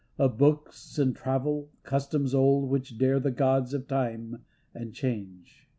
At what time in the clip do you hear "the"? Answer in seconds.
3.19-3.29